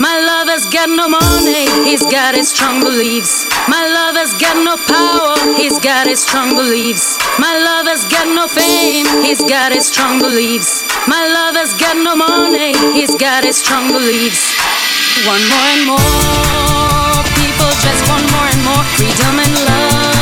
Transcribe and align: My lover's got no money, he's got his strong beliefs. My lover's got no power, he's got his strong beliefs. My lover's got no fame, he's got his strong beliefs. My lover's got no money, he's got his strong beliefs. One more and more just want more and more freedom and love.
My 0.00 0.20
lover's 0.20 0.66
got 0.66 0.88
no 0.88 1.08
money, 1.08 1.66
he's 1.84 2.02
got 2.06 2.34
his 2.34 2.50
strong 2.50 2.80
beliefs. 2.80 3.46
My 3.68 3.86
lover's 3.86 4.34
got 4.34 4.56
no 4.64 4.76
power, 4.76 5.56
he's 5.56 5.78
got 5.80 6.06
his 6.06 6.22
strong 6.22 6.54
beliefs. 6.54 7.18
My 7.38 7.58
lover's 7.58 8.04
got 8.04 8.26
no 8.28 8.46
fame, 8.46 9.06
he's 9.24 9.40
got 9.42 9.72
his 9.72 9.88
strong 9.88 10.20
beliefs. 10.20 10.84
My 11.08 11.26
lover's 11.26 11.74
got 11.74 11.96
no 11.96 12.14
money, 12.14 12.72
he's 12.92 13.14
got 13.16 13.44
his 13.44 13.56
strong 13.56 13.88
beliefs. 13.88 14.54
One 15.26 15.42
more 15.48 15.68
and 15.74 15.86
more 15.86 16.47
just 17.80 18.08
want 18.08 18.24
more 18.32 18.48
and 18.52 18.64
more 18.64 18.84
freedom 18.96 19.38
and 19.38 19.54
love. 19.66 20.17